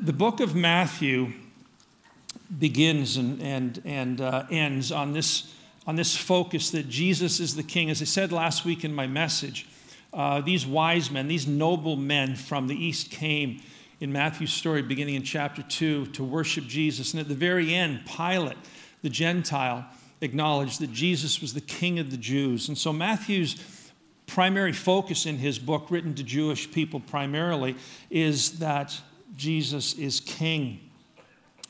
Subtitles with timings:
[0.00, 1.32] The book of Matthew
[2.56, 5.52] begins and, and, and uh, ends on this,
[5.88, 7.90] on this focus that Jesus is the king.
[7.90, 9.66] As I said last week in my message,
[10.12, 13.60] uh, these wise men, these noble men from the east came
[13.98, 17.12] in Matthew's story, beginning in chapter 2, to worship Jesus.
[17.12, 18.56] And at the very end, Pilate,
[19.02, 19.84] the Gentile,
[20.20, 22.68] acknowledged that Jesus was the king of the Jews.
[22.68, 23.56] And so Matthew's
[24.26, 27.74] primary focus in his book, written to Jewish people primarily,
[28.10, 29.00] is that
[29.36, 30.80] Jesus is king.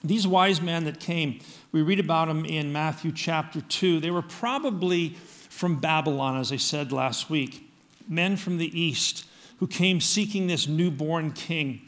[0.05, 1.41] These wise men that came,
[1.73, 4.01] we read about them in Matthew chapter 2.
[4.01, 5.17] They were probably
[5.49, 7.69] from Babylon, as I said last week,
[8.09, 9.25] men from the east
[9.59, 11.83] who came seeking this newborn king.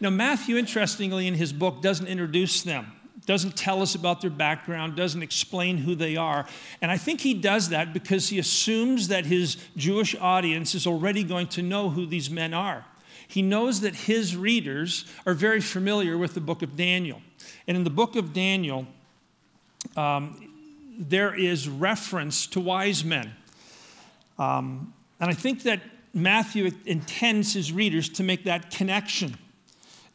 [0.00, 2.92] Now, Matthew, interestingly, in his book, doesn't introduce them,
[3.24, 6.46] doesn't tell us about their background, doesn't explain who they are.
[6.82, 11.24] And I think he does that because he assumes that his Jewish audience is already
[11.24, 12.84] going to know who these men are.
[13.34, 17.20] He knows that his readers are very familiar with the book of Daniel.
[17.66, 18.86] And in the book of Daniel,
[19.96, 20.52] um,
[20.96, 23.34] there is reference to wise men.
[24.38, 25.80] Um, and I think that
[26.12, 29.36] Matthew intends his readers to make that connection.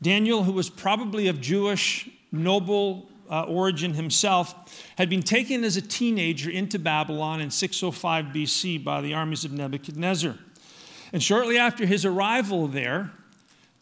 [0.01, 4.55] Daniel, who was probably of Jewish noble uh, origin himself,
[4.97, 9.51] had been taken as a teenager into Babylon in 605 BC by the armies of
[9.51, 10.37] Nebuchadnezzar.
[11.11, 13.11] And shortly after his arrival there,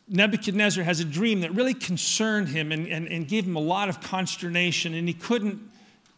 [0.08, 3.90] Nebuchadnezzar has a dream that really concerned him and, and, and gave him a lot
[3.90, 5.60] of consternation, and he couldn't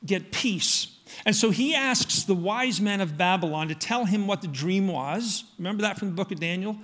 [0.05, 0.95] get peace.
[1.25, 4.87] And so he asks the wise men of Babylon to tell him what the dream
[4.87, 5.43] was.
[5.57, 6.77] Remember that from the book of Daniel?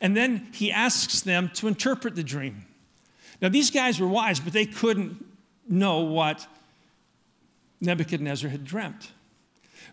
[0.00, 2.64] And then he asks them to interpret the dream.
[3.42, 5.24] Now, these guys were wise, but they couldn't
[5.68, 6.46] know what
[7.80, 9.10] Nebuchadnezzar had dreamt.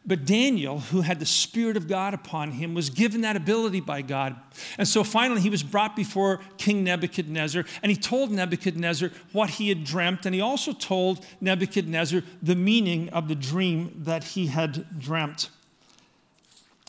[0.06, 4.02] But Daniel, who had the Spirit of God upon him, was given that ability by
[4.02, 4.36] God.
[4.78, 9.70] And so finally, he was brought before King Nebuchadnezzar, and he told Nebuchadnezzar what he
[9.70, 15.00] had dreamt, and he also told Nebuchadnezzar the meaning of the dream that he had
[15.00, 15.50] dreamt.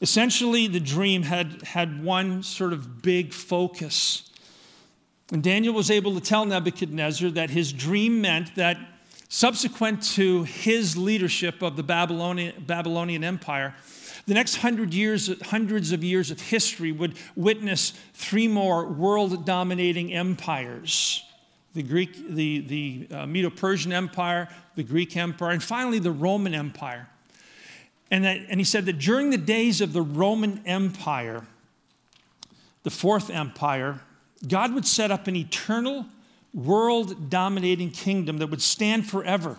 [0.00, 4.30] Essentially, the dream had, had one sort of big focus.
[5.32, 8.78] And Daniel was able to tell Nebuchadnezzar that his dream meant that
[9.28, 13.74] Subsequent to his leadership of the Babylonian, Babylonian Empire,
[14.26, 20.12] the next hundred years, hundreds of years of history would witness three more world dominating
[20.12, 21.24] empires
[21.74, 26.52] the Greek, the, the uh, Medo Persian Empire, the Greek Empire, and finally the Roman
[26.52, 27.08] Empire.
[28.10, 31.46] And, that, and he said that during the days of the Roman Empire,
[32.82, 34.00] the fourth empire,
[34.46, 36.06] God would set up an eternal
[36.54, 39.56] world dominating kingdom that would stand forever.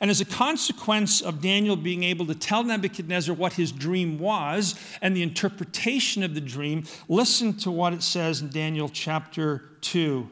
[0.00, 4.74] And as a consequence of Daniel being able to tell Nebuchadnezzar what his dream was
[5.00, 10.28] and the interpretation of the dream, listen to what it says in Daniel chapter 2.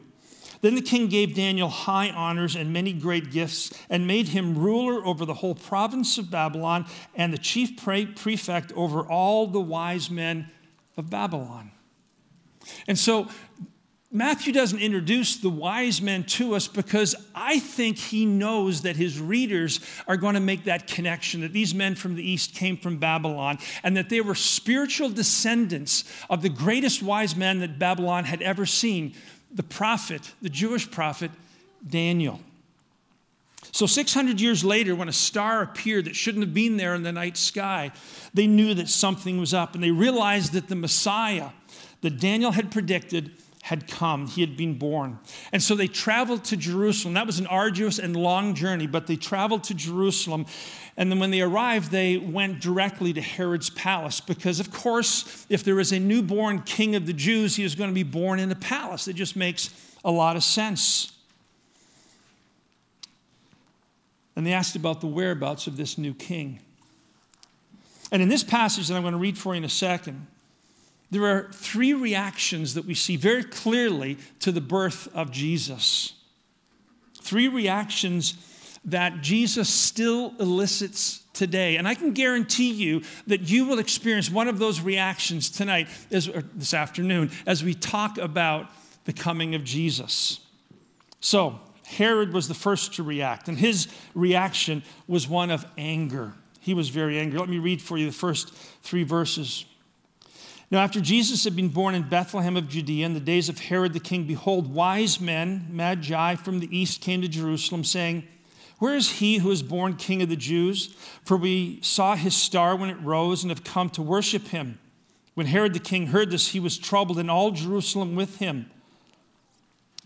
[0.59, 5.05] Then the king gave Daniel high honors and many great gifts and made him ruler
[5.05, 10.51] over the whole province of Babylon and the chief prefect over all the wise men
[10.97, 11.71] of Babylon.
[12.87, 13.27] And so
[14.13, 19.17] Matthew doesn't introduce the wise men to us because I think he knows that his
[19.21, 22.97] readers are going to make that connection that these men from the east came from
[22.97, 28.41] Babylon and that they were spiritual descendants of the greatest wise man that Babylon had
[28.41, 29.13] ever seen,
[29.49, 31.31] the prophet, the Jewish prophet
[31.87, 32.41] Daniel.
[33.71, 37.13] So, 600 years later, when a star appeared that shouldn't have been there in the
[37.13, 37.91] night sky,
[38.33, 41.51] they knew that something was up and they realized that the Messiah
[42.01, 44.27] that Daniel had predicted had come.
[44.27, 45.19] He had been born.
[45.51, 47.13] And so they traveled to Jerusalem.
[47.13, 50.45] That was an arduous and long journey, but they traveled to Jerusalem.
[50.97, 55.63] And then when they arrived, they went directly to Herod's palace because, of course, if
[55.63, 58.51] there is a newborn king of the Jews, he is going to be born in
[58.51, 59.07] a palace.
[59.07, 59.69] It just makes
[60.03, 61.13] a lot of sense.
[64.35, 66.59] And they asked about the whereabouts of this new king.
[68.11, 70.27] And in this passage that I'm going to read for you in a second,
[71.11, 76.13] there are three reactions that we see very clearly to the birth of Jesus.
[77.21, 78.33] Three reactions
[78.85, 81.75] that Jesus still elicits today.
[81.75, 86.29] And I can guarantee you that you will experience one of those reactions tonight, as,
[86.55, 88.69] this afternoon, as we talk about
[89.05, 90.39] the coming of Jesus.
[91.19, 96.33] So, Herod was the first to react, and his reaction was one of anger.
[96.61, 97.37] He was very angry.
[97.37, 99.65] Let me read for you the first three verses.
[100.71, 103.91] Now, after Jesus had been born in Bethlehem of Judea in the days of Herod
[103.91, 108.25] the king, behold, wise men, magi from the east, came to Jerusalem, saying,
[108.79, 110.95] Where is he who is born king of the Jews?
[111.25, 114.79] For we saw his star when it rose and have come to worship him.
[115.33, 118.71] When Herod the king heard this, he was troubled, and all Jerusalem with him.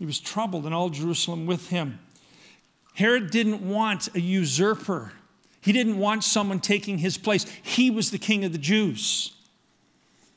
[0.00, 2.00] He was troubled, and all Jerusalem with him.
[2.94, 5.12] Herod didn't want a usurper.
[5.60, 7.46] He didn't want someone taking his place.
[7.62, 9.35] He was the king of the Jews.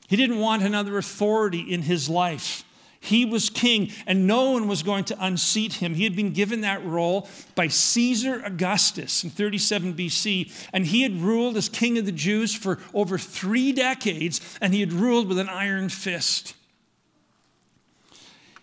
[0.09, 2.63] He didn't want another authority in his life.
[2.99, 5.93] He was king, and no one was going to unseat him.
[5.93, 11.21] He had been given that role by Caesar Augustus in 37 BC, and he had
[11.21, 15.37] ruled as king of the Jews for over three decades, and he had ruled with
[15.37, 16.55] an iron fist.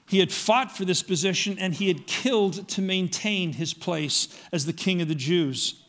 [0.08, 4.66] He had fought for this position, and he had killed to maintain his place as
[4.66, 5.80] the king of the Jews.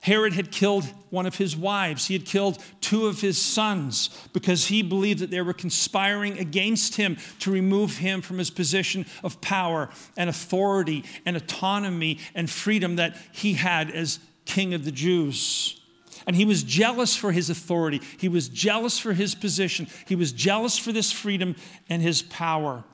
[0.00, 2.06] Herod had killed one of his wives.
[2.06, 6.96] He had killed two of his sons because he believed that they were conspiring against
[6.96, 12.96] him to remove him from his position of power and authority and autonomy and freedom
[12.96, 15.80] that he had as king of the Jews.
[16.26, 18.00] And he was jealous for his authority.
[18.18, 19.86] He was jealous for his position.
[20.06, 21.56] He was jealous for this freedom
[21.88, 22.84] and his power.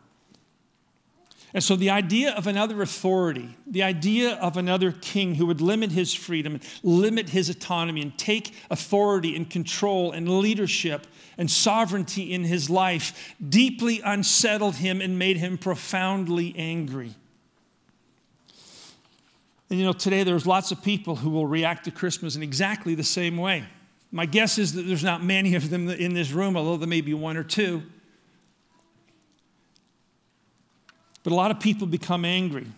[1.54, 5.92] And so, the idea of another authority, the idea of another king who would limit
[5.92, 11.06] his freedom, limit his autonomy, and take authority and control and leadership
[11.38, 17.14] and sovereignty in his life deeply unsettled him and made him profoundly angry.
[19.70, 22.94] And you know, today there's lots of people who will react to Christmas in exactly
[22.94, 23.64] the same way.
[24.12, 27.00] My guess is that there's not many of them in this room, although there may
[27.00, 27.82] be one or two
[31.26, 32.68] But a lot of people become angry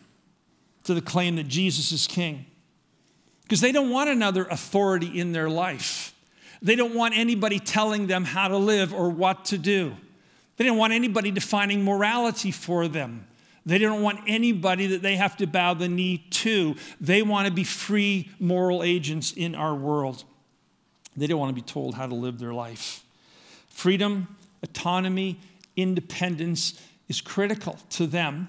[0.84, 2.46] to the claim that Jesus is king
[3.42, 6.14] because they don't want another authority in their life.
[6.62, 9.94] They don't want anybody telling them how to live or what to do.
[10.56, 13.26] They don't want anybody defining morality for them.
[13.66, 16.74] They don't want anybody that they have to bow the knee to.
[17.02, 20.24] They want to be free moral agents in our world.
[21.14, 23.04] They don't want to be told how to live their life.
[23.68, 24.26] Freedom,
[24.62, 25.38] autonomy,
[25.76, 28.48] independence is critical to them.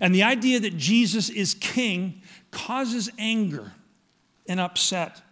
[0.00, 3.72] And the idea that Jesus is king causes anger
[4.48, 5.22] and upset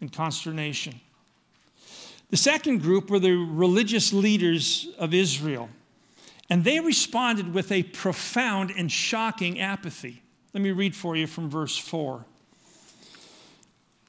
[0.00, 1.00] and consternation.
[2.30, 5.68] The second group were the religious leaders of Israel,
[6.48, 10.22] and they responded with a profound and shocking apathy.
[10.52, 12.24] Let me read for you from verse 4.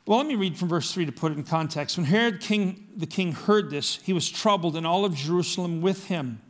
[0.05, 1.97] Well, let me read from verse 3 to put it in context.
[1.97, 6.07] When Herod king, the king heard this, he was troubled, and all of Jerusalem with
[6.07, 6.41] him.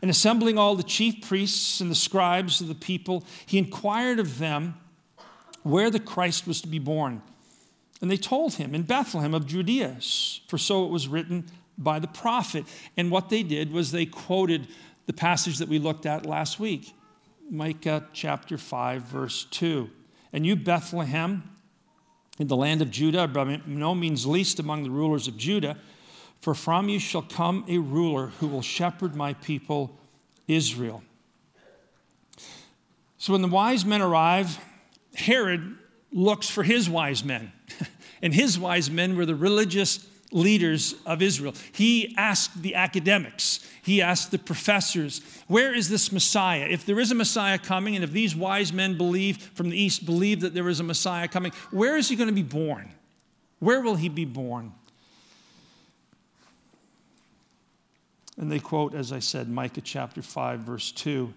[0.00, 4.38] And assembling all the chief priests and the scribes of the people, he inquired of
[4.38, 4.74] them
[5.62, 7.22] where the Christ was to be born.
[8.00, 9.98] And they told him, In Bethlehem of Judea,
[10.46, 11.46] for so it was written
[11.76, 12.64] by the prophet.
[12.96, 14.68] And what they did was they quoted
[15.06, 16.94] the passage that we looked at last week
[17.50, 19.88] Micah chapter 5, verse 2.
[20.32, 21.50] And you, Bethlehem,
[22.38, 25.78] in the land of Judah, by no means least among the rulers of Judah,
[26.40, 29.96] for from you shall come a ruler who will shepherd my people
[30.46, 31.02] Israel.
[33.18, 34.58] So when the wise men arrive,
[35.14, 35.76] Herod
[36.12, 37.52] looks for his wise men.
[38.22, 41.54] and his wise men were the religious leaders of Israel.
[41.72, 46.66] He asked the academics, he asked the professors, where is this Messiah?
[46.68, 50.04] If there is a Messiah coming, and if these wise men believe from the east
[50.04, 52.92] believe that there is a Messiah coming, where is he going to be born?
[53.58, 54.72] Where will he be born?
[58.38, 61.34] And they quote, as I said, Micah chapter 5, verse 2,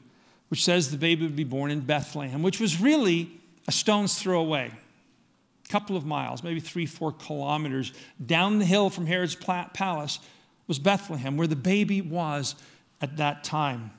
[0.50, 3.32] which says the baby would be born in Bethlehem, which was really
[3.68, 4.72] a stone's throw away,
[5.66, 7.92] a couple of miles, maybe three, four kilometers
[8.24, 10.20] down the hill from Herod's palace
[10.68, 12.56] was Bethlehem, where the baby was
[13.02, 13.92] at that time.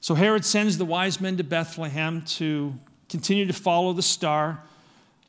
[0.00, 2.74] So Herod sends the wise men to Bethlehem to
[3.08, 4.62] continue to follow the star,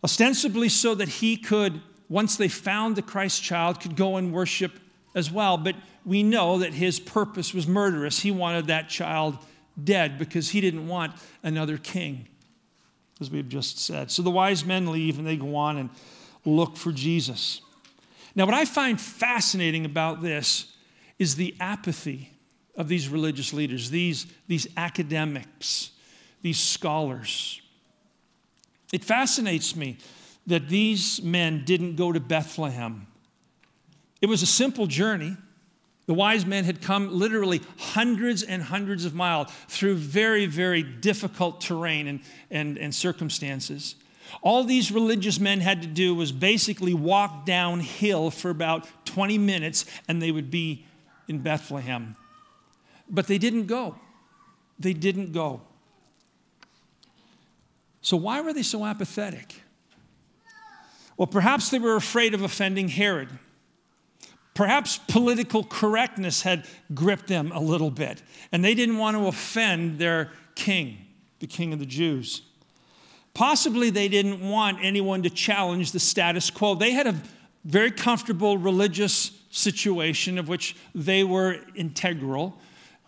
[0.04, 4.80] ostensibly so that he could, once they found the Christ child, could go and worship
[5.18, 5.58] as well.
[5.58, 8.20] But we know that his purpose was murderous.
[8.20, 9.38] He wanted that child
[9.84, 12.28] dead because he didn't want another king,
[13.20, 14.12] as we've just said.
[14.12, 15.90] So the wise men leave and they go on and
[16.46, 17.62] look for Jesus.
[18.36, 20.72] Now, what I find fascinating about this
[21.18, 22.32] is the apathy
[22.76, 25.92] of these religious leaders, these, these academics,
[26.44, 27.60] these scholars.
[28.94, 29.98] It fascinates me
[30.46, 33.08] that these men didn't go to Bethlehem
[34.22, 35.38] it was a simple journey.
[36.08, 41.60] The wise men had come literally hundreds and hundreds of miles through very, very difficult
[41.62, 42.20] terrain and,
[42.50, 43.96] and, and circumstances.
[44.42, 49.86] All these religious men had to do was basically walk downhill for about 20 minutes
[50.08, 50.86] and they would be
[51.28, 52.16] in Bethlehem.
[53.10, 53.96] But they didn't go.
[54.80, 55.62] They didn't go.
[58.02, 59.62] So, why were they so apathetic?
[61.18, 63.30] Well, perhaps they were afraid of offending Herod.
[64.58, 70.00] Perhaps political correctness had gripped them a little bit, and they didn't want to offend
[70.00, 70.98] their king,
[71.38, 72.42] the king of the Jews.
[73.36, 76.74] Possibly they didn't want anyone to challenge the status quo.
[76.74, 77.22] They had a
[77.66, 82.58] very comfortable religious situation of which they were integral,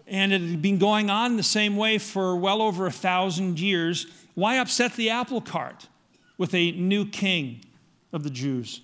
[0.05, 4.05] and it had been going on the same way for well over a thousand years.
[4.35, 5.87] Why upset the apple cart
[6.37, 7.61] with a new king
[8.13, 8.81] of the Jews?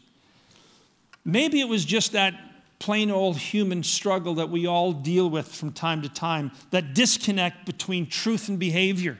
[1.23, 2.33] Maybe it was just that
[2.79, 7.65] plain old human struggle that we all deal with from time to time, that disconnect
[7.65, 9.17] between truth and behavior,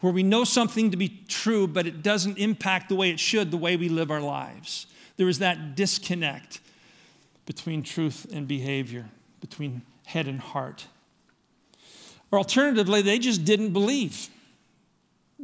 [0.00, 3.50] where we know something to be true, but it doesn't impact the way it should,
[3.50, 4.86] the way we live our lives.
[5.16, 6.60] There is that disconnect
[7.46, 9.06] between truth and behavior,
[9.40, 10.86] between head and heart.
[12.30, 14.28] Or alternatively, they just didn't believe.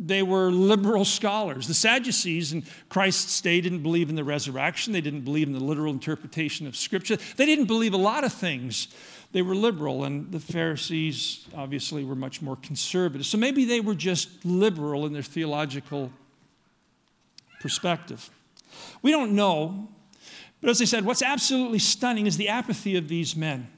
[0.03, 1.69] They were liberal scholars.
[1.69, 4.95] The Sadducees in Christ's day didn't believe in the resurrection.
[4.95, 7.19] They didn't believe in the literal interpretation of Scripture.
[7.37, 8.89] They didn't believe a lot of things.
[9.33, 13.27] They were liberal, and the Pharisees obviously were much more conservative.
[13.27, 16.11] So maybe they were just liberal in their theological
[17.61, 18.31] perspective.
[19.03, 19.89] We don't know.
[20.63, 23.69] But as I said, what's absolutely stunning is the apathy of these men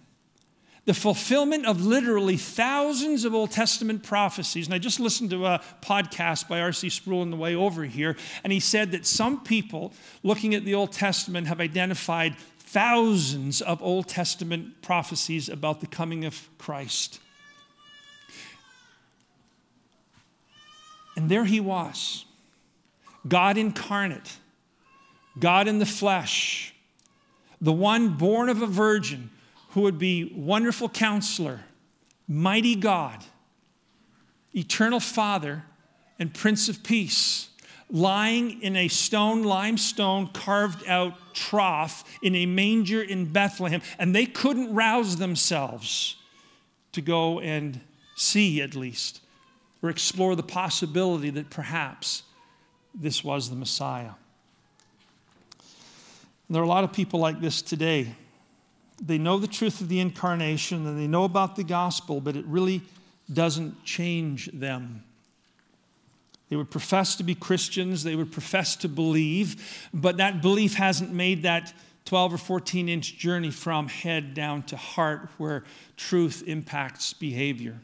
[0.84, 4.66] the fulfillment of literally thousands of Old Testament prophecies.
[4.66, 6.88] And I just listened to a podcast by R.C.
[6.88, 10.74] Sproul on the way over here, and he said that some people looking at the
[10.74, 17.20] Old Testament have identified thousands of Old Testament prophecies about the coming of Christ.
[21.14, 22.24] And there he was,
[23.28, 24.38] God incarnate,
[25.38, 26.74] God in the flesh,
[27.60, 29.30] the one born of a virgin
[29.72, 31.60] who would be wonderful counselor,
[32.28, 33.24] mighty God,
[34.54, 35.64] eternal Father,
[36.18, 37.48] and Prince of Peace,
[37.90, 43.80] lying in a stone, limestone carved out trough in a manger in Bethlehem.
[43.98, 46.16] And they couldn't rouse themselves
[46.92, 47.80] to go and
[48.14, 49.20] see, at least,
[49.82, 52.24] or explore the possibility that perhaps
[52.94, 54.12] this was the Messiah.
[56.50, 58.14] There are a lot of people like this today
[59.04, 62.46] they know the truth of the incarnation and they know about the gospel, but it
[62.46, 62.82] really
[63.32, 65.02] doesn't change them.
[66.48, 71.12] They would profess to be Christians, they would profess to believe, but that belief hasn't
[71.12, 71.72] made that
[72.04, 75.64] 12 or 14 inch journey from head down to heart where
[75.96, 77.80] truth impacts behavior.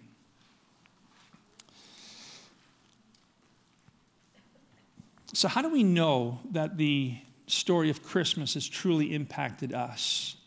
[5.35, 10.38] So, how do we know that the story of Christmas has truly impacted us?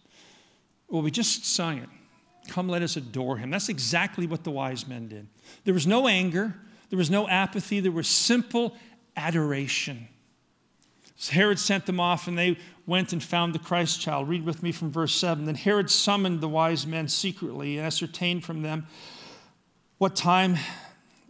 [0.92, 1.90] Well, we just sang it.
[2.50, 3.50] Come, let us adore him.
[3.50, 5.28] That's exactly what the wise men did.
[5.64, 6.56] There was no anger,
[6.90, 8.76] there was no apathy, there was simple
[9.16, 10.10] adoration.
[11.16, 14.28] So Herod sent them off, and they went and found the Christ child.
[14.28, 15.46] Read with me from verse 7.
[15.46, 18.88] Then Herod summoned the wise men secretly and ascertained from them
[19.98, 20.58] what time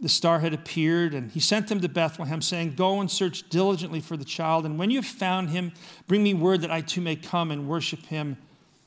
[0.00, 4.00] the star had appeared, and he sent them to Bethlehem, saying, Go and search diligently
[4.00, 5.72] for the child, and when you have found him,
[6.08, 8.38] bring me word that I too may come and worship him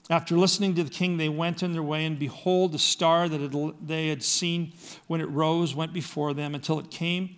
[0.09, 3.73] after listening to the king, they went on their way, and behold, the star that
[3.81, 4.73] they had seen
[5.07, 7.37] when it rose went before them until it came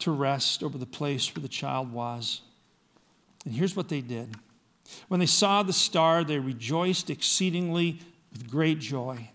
[0.00, 2.42] to rest over the place where the child was.
[3.44, 4.34] And here's what they did
[5.08, 8.00] when they saw the star, they rejoiced exceedingly
[8.32, 9.30] with great joy.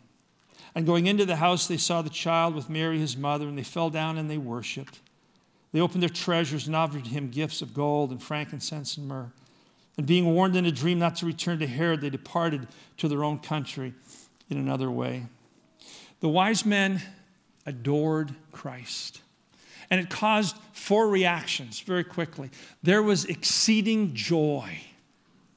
[0.76, 3.64] And going into the house, they saw the child with Mary, his mother, and they
[3.64, 5.00] fell down and they worshiped.
[5.72, 9.32] They opened their treasures and offered him gifts of gold and frankincense and myrrh.
[10.00, 13.22] And being warned in a dream not to return to Herod, they departed to their
[13.22, 13.94] own country
[14.50, 15.26] in another way.
[16.22, 17.02] The wise men
[17.66, 19.20] adored Christ.
[19.90, 22.50] And it caused four reactions very quickly.
[22.82, 24.80] There was exceeding joy.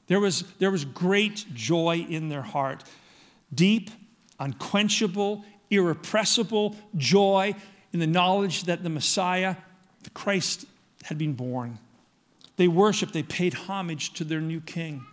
[0.07, 2.83] There was, there was great joy in their heart.
[3.53, 3.91] Deep,
[4.41, 7.55] unquenchable, irrepressible joy
[7.93, 9.55] in the knowledge that the Messiah,
[10.03, 10.65] the Christ,
[11.03, 11.79] had been born.
[12.55, 15.05] They worshiped, they paid homage to their new king.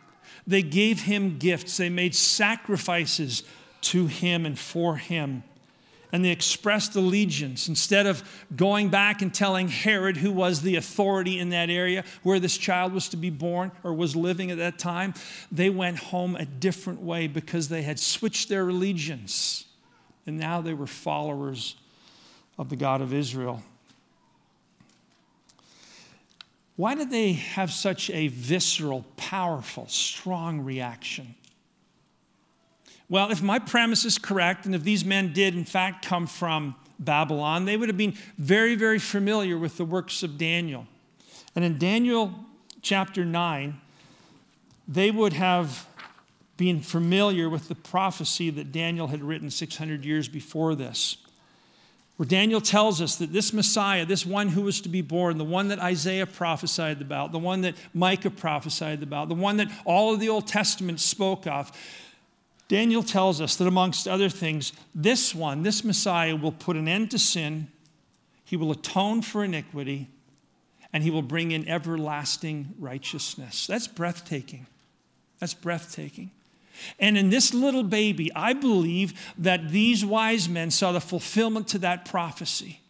[0.47, 3.43] They gave him gifts, they made sacrifices
[3.83, 5.43] to him and for him.
[6.13, 7.69] And they expressed allegiance.
[7.69, 8.25] Instead of
[8.57, 12.93] going back and telling Herod, who was the authority in that area where this child
[12.93, 15.15] was to be born or was living at that time,
[15.53, 19.67] they went home a different way because they had switched their allegiance.
[20.27, 21.77] And now they were followers
[22.59, 23.63] of the God of Israel.
[26.81, 31.35] Why did they have such a visceral, powerful, strong reaction?
[33.07, 36.75] Well, if my premise is correct, and if these men did in fact come from
[36.99, 40.87] Babylon, they would have been very, very familiar with the works of Daniel.
[41.55, 42.47] And in Daniel
[42.81, 43.79] chapter 9,
[44.89, 45.87] they would have
[46.57, 51.19] been familiar with the prophecy that Daniel had written 600 years before this,
[52.21, 55.43] where Daniel tells us that this Messiah, this one who was to be born, the
[55.43, 60.13] one that Isaiah prophesied about, the one that Micah prophesied about, the one that all
[60.13, 61.73] of the Old Testament spoke of,
[62.69, 67.11] Daniel tells us that amongst other things, this one, this Messiah, will put an end
[67.13, 67.69] to sin,
[68.45, 70.07] he will atone for iniquity,
[70.93, 73.67] and he will bring in everlasting righteousness.
[73.67, 74.67] That's breathtaking.
[75.39, 76.33] That's breathtaking.
[76.99, 81.79] And in this little baby, I believe that these wise men saw the fulfillment to
[81.79, 82.81] that prophecy.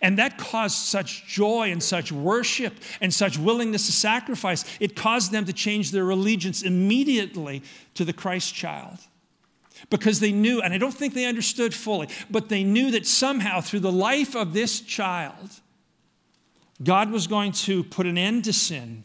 [0.00, 4.64] And that caused such joy and such worship and such willingness to sacrifice.
[4.80, 7.62] It caused them to change their allegiance immediately
[7.94, 8.98] to the Christ child.
[9.90, 13.60] Because they knew, and I don't think they understood fully, but they knew that somehow
[13.60, 15.60] through the life of this child,
[16.82, 19.04] God was going to put an end to sin,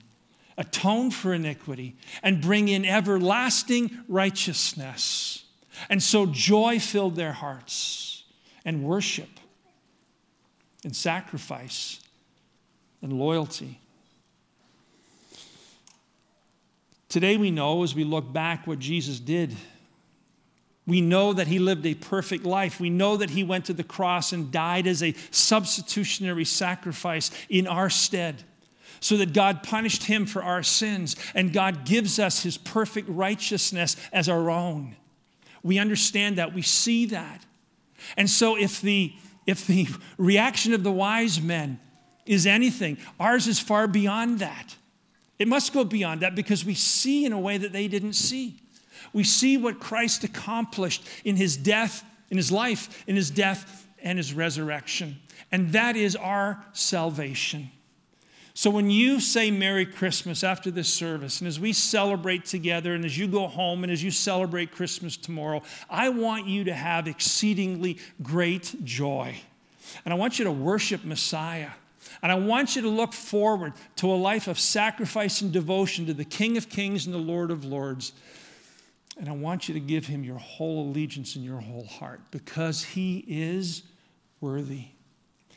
[0.61, 5.43] atone for iniquity, and bring in everlasting righteousness.
[5.89, 8.23] And so joy filled their hearts
[8.63, 9.29] and worship
[10.83, 11.99] and sacrifice
[13.01, 13.79] and loyalty.
[17.09, 19.55] Today, we know as we look back what Jesus did.
[20.87, 22.79] We know that he lived a perfect life.
[22.79, 27.67] We know that he went to the cross and died as a substitutionary sacrifice in
[27.67, 28.43] our stead,
[29.01, 33.97] so that God punished him for our sins, and God gives us his perfect righteousness
[34.13, 34.95] as our own.
[35.63, 37.45] We understand that, we see that.
[38.15, 39.13] And so, if the
[39.45, 41.79] if the reaction of the wise men
[42.25, 44.75] is anything, ours is far beyond that.
[45.39, 48.61] It must go beyond that because we see in a way that they didn't see.
[49.13, 54.19] We see what Christ accomplished in his death, in his life, in his death, and
[54.19, 55.19] his resurrection.
[55.51, 57.71] And that is our salvation.
[58.53, 63.05] So when you say Merry Christmas after this service, and as we celebrate together, and
[63.05, 67.07] as you go home, and as you celebrate Christmas tomorrow, I want you to have
[67.07, 69.35] exceedingly great joy.
[70.03, 71.69] And I want you to worship Messiah.
[72.21, 76.13] And I want you to look forward to a life of sacrifice and devotion to
[76.13, 78.11] the King of Kings and the Lord of Lords.
[79.17, 82.83] And I want you to give him your whole allegiance and your whole heart because
[82.83, 83.83] he is
[84.39, 84.85] worthy.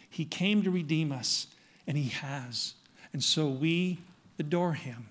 [0.08, 1.48] He came to redeem us,
[1.86, 2.74] and he has.
[3.14, 4.00] And so we
[4.38, 5.06] adore him,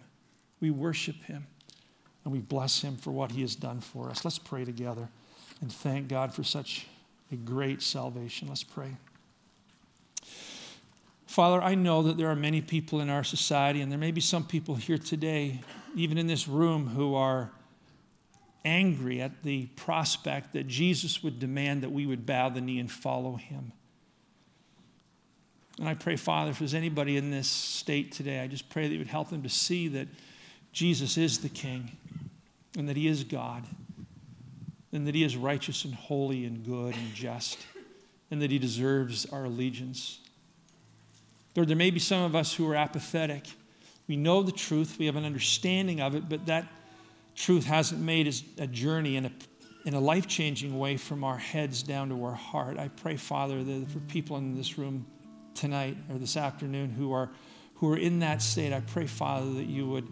[0.60, 1.48] we worship him,
[2.24, 4.24] and we bless him for what he has done for us.
[4.24, 5.08] Let's pray together
[5.62, 6.86] and thank God for such
[7.32, 8.50] a great salvation.
[8.50, 8.98] Let's pray.
[11.26, 14.22] Father, I know that there are many people in our society, and there may be
[14.22, 15.62] some people here today,
[15.96, 17.52] even in this room, who are
[18.66, 22.92] angry at the prospect that Jesus would demand that we would bow the knee and
[22.92, 23.72] follow him.
[25.80, 28.94] And I pray, Father, if there's anybody in this state today, I just pray that
[28.94, 30.08] you would help them to see that
[30.72, 31.98] Jesus is the King
[32.78, 33.64] and that he is God
[34.92, 37.58] and that he is righteous and holy and good and just
[38.30, 40.20] and that he deserves our allegiance.
[41.56, 43.46] Lord, there may be some of us who are apathetic.
[44.08, 46.68] We know the truth, we have an understanding of it, but that
[47.36, 49.32] truth hasn't made a journey in a,
[49.86, 52.80] in a life changing way from our heads down to our heart.
[52.80, 55.06] I pray, Father, that for people in this room,
[55.56, 57.30] tonight or this afternoon who are,
[57.76, 60.08] who are in that state, I pray, Father, that you would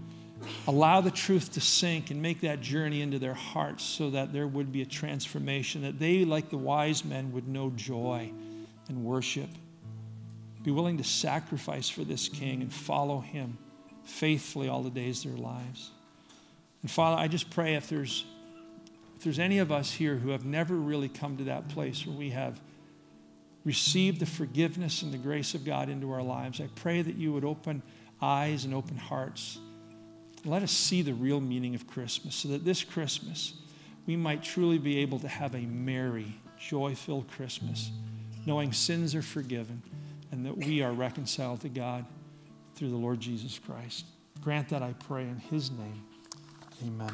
[0.68, 4.48] allow the truth to sink and make that journey into their hearts so that there
[4.48, 8.32] would be a transformation, that they, like the wise men, would know joy
[8.88, 9.50] and worship.
[10.64, 13.58] Be willing to sacrifice for this king and follow him
[14.04, 15.92] faithfully all the days of their lives.
[16.82, 18.26] And Father, I just pray if there's
[19.16, 22.16] if there's any of us here who have never really come to that place where
[22.16, 22.60] we have
[23.63, 26.60] receive the forgiveness and the grace of God into our lives.
[26.60, 27.82] I pray that you would open
[28.21, 29.60] eyes and open hearts.
[30.43, 33.54] Let us see the real meaning of Christmas so that this Christmas
[34.08, 37.91] we might truly be able to have a merry, joy filled Christmas,
[38.45, 39.82] knowing sins are forgiven
[40.32, 42.06] and that we are reconciled to God
[42.74, 44.06] through the Lord Jesus Christ.
[44.41, 46.04] Grant that, I pray, in His name.
[46.84, 47.13] Amen.